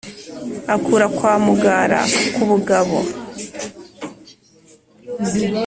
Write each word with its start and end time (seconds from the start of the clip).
akura 0.75 1.05
kwa 1.15 1.33
mugara 1.45 1.99
ku 2.33 2.41
bugabo. 2.49 2.97